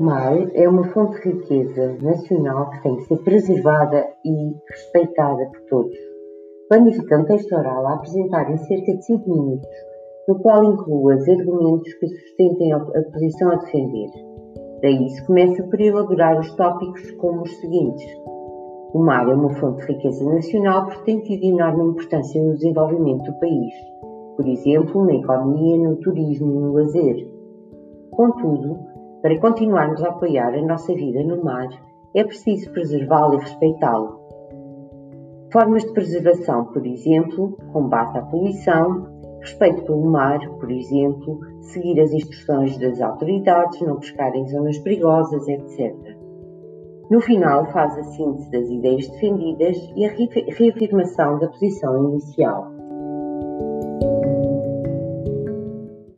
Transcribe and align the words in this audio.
Mar 0.00 0.36
é 0.54 0.68
uma 0.68 0.84
fonte 0.84 1.20
de 1.22 1.30
riqueza 1.30 1.96
nacional 2.02 2.70
que 2.70 2.82
tem 2.82 2.96
que 2.96 3.04
ser 3.04 3.16
preservada 3.18 4.06
e 4.24 4.54
respeitada 4.68 5.46
por 5.46 5.60
todos. 5.68 5.96
Planifica 6.68 7.18
um 7.18 7.24
texto 7.24 7.52
oral 7.54 7.86
a 7.86 7.94
apresentar 7.94 8.50
em 8.50 8.56
cerca 8.56 8.96
de 8.96 9.04
5 9.04 9.30
minutos, 9.30 9.68
no 10.28 10.38
qual 10.40 10.64
inclua 10.64 11.16
os 11.16 11.28
argumentos 11.28 11.92
que 11.94 12.08
sustentem 12.08 12.72
a 12.72 12.80
posição 12.80 13.52
a 13.52 13.56
defender. 13.56 14.10
Daí 14.82 15.08
se 15.10 15.26
começa 15.26 15.62
por 15.62 15.80
elaborar 15.80 16.40
os 16.40 16.50
tópicos 16.56 17.10
como 17.12 17.42
os 17.42 17.56
seguintes. 17.60 18.06
O 18.92 18.98
mar 18.98 19.28
é 19.28 19.34
uma 19.34 19.54
fonte 19.54 19.86
de 19.86 19.92
riqueza 19.92 20.24
nacional 20.24 20.86
porque 20.86 21.04
tem 21.04 21.20
tido 21.20 21.44
enorme 21.44 21.84
importância 21.90 22.42
no 22.42 22.54
desenvolvimento 22.54 23.24
do 23.24 23.38
país, 23.38 23.72
por 24.36 24.46
exemplo, 24.46 25.04
na 25.04 25.14
economia, 25.14 25.88
no 25.88 25.96
turismo 25.96 26.52
e 26.52 26.58
no 26.58 26.72
lazer. 26.72 27.28
Contudo, 28.10 28.78
para 29.24 29.40
continuarmos 29.40 30.04
a 30.04 30.10
apoiar 30.10 30.54
a 30.54 30.60
nossa 30.60 30.92
vida 30.92 31.24
no 31.24 31.42
mar, 31.42 31.66
é 32.14 32.22
preciso 32.22 32.70
preservá-lo 32.72 33.36
e 33.36 33.38
respeitá-lo. 33.38 34.20
Formas 35.50 35.82
de 35.82 35.94
preservação, 35.94 36.66
por 36.66 36.86
exemplo, 36.86 37.56
combate 37.72 38.18
à 38.18 38.20
poluição, 38.20 39.08
respeito 39.40 39.82
pelo 39.84 40.04
mar, 40.10 40.38
por 40.60 40.70
exemplo, 40.70 41.40
seguir 41.62 41.98
as 42.02 42.12
instruções 42.12 42.76
das 42.76 43.00
autoridades, 43.00 43.80
não 43.80 43.98
pescar 43.98 44.36
em 44.36 44.46
zonas 44.46 44.76
perigosas, 44.80 45.48
etc. 45.48 45.94
No 47.10 47.22
final, 47.22 47.64
faz 47.72 47.96
a 47.96 48.02
síntese 48.02 48.50
das 48.50 48.68
ideias 48.68 49.08
defendidas 49.08 49.78
e 49.96 50.04
a 50.04 50.10
reafirmação 50.10 51.38
da 51.38 51.48
posição 51.48 52.10
inicial. 52.10 52.70